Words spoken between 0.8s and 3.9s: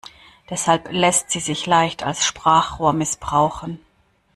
lässt sie sich leicht als Sprachrohr missbrauchen.